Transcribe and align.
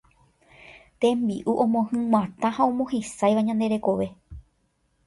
Tembi'u 1.05 1.53
omohyg̃uatã 1.65 2.47
ha 2.57 2.63
omohesãiva 2.73 3.41
ñande 3.51 3.67
rekove. 3.77 4.07